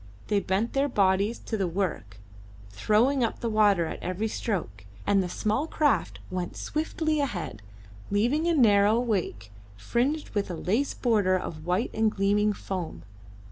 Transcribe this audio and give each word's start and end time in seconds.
They 0.29 0.39
bent 0.39 0.73
their 0.73 0.87
bodies 0.89 1.37
to 1.45 1.57
the 1.57 1.67
work, 1.67 2.17
throwing 2.71 3.23
up 3.23 3.39
the 3.39 3.51
water 3.51 3.85
at 3.85 4.01
every 4.01 4.27
stroke, 4.27 4.83
and 5.05 5.21
the 5.21 5.29
small 5.29 5.67
craft 5.67 6.17
went 6.31 6.57
swiftly 6.57 7.19
ahead, 7.19 7.61
leaving 8.09 8.47
a 8.47 8.55
narrow 8.55 8.99
wake 8.99 9.51
fringed 9.77 10.29
with 10.31 10.49
a 10.49 10.55
lace 10.55 10.95
like 10.95 11.03
border 11.03 11.37
of 11.37 11.67
white 11.67 11.91
and 11.93 12.09
gleaming 12.09 12.51
foam. 12.51 13.03